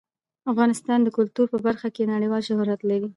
[0.51, 3.07] افغانستان د کلتور په برخه کې نړیوال شهرت لري.